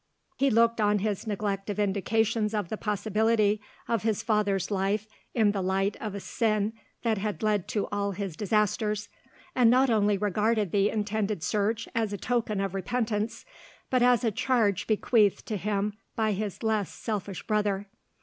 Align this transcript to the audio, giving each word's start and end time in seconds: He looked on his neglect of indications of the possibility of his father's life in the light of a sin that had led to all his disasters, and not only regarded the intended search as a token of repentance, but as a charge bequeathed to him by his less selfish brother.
He 0.35 0.49
looked 0.49 0.81
on 0.81 0.97
his 0.97 1.27
neglect 1.27 1.69
of 1.69 1.77
indications 1.77 2.55
of 2.55 2.69
the 2.69 2.75
possibility 2.77 3.61
of 3.87 4.01
his 4.01 4.23
father's 4.23 4.71
life 4.71 5.05
in 5.35 5.51
the 5.51 5.61
light 5.61 5.95
of 6.01 6.15
a 6.15 6.19
sin 6.19 6.73
that 7.03 7.19
had 7.19 7.43
led 7.43 7.67
to 7.67 7.85
all 7.91 8.13
his 8.13 8.35
disasters, 8.35 9.09
and 9.53 9.69
not 9.69 9.91
only 9.91 10.17
regarded 10.17 10.71
the 10.71 10.89
intended 10.89 11.43
search 11.43 11.87
as 11.93 12.13
a 12.13 12.17
token 12.17 12.59
of 12.59 12.73
repentance, 12.73 13.45
but 13.91 14.01
as 14.01 14.23
a 14.23 14.31
charge 14.31 14.87
bequeathed 14.87 15.45
to 15.45 15.55
him 15.57 15.93
by 16.15 16.31
his 16.31 16.63
less 16.63 16.91
selfish 16.91 17.45
brother. 17.45 17.87